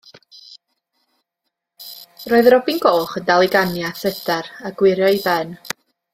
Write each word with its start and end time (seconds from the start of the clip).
Roedd 2.31 2.49
y 2.51 2.53
robin 2.53 2.81
goch 2.87 3.13
yn 3.21 3.29
dal 3.29 3.47
i 3.49 3.51
ganu 3.57 3.85
a 3.91 3.93
thrydar 4.01 4.51
a 4.71 4.73
gwyro'i 4.81 5.23
ben. 5.29 5.55